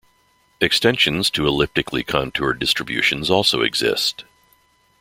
Extensions 0.61 1.29
to 1.29 1.45
elliptically-contoured 1.45 2.57
distributions 2.57 3.29
also 3.29 3.61
exist. 3.61 4.23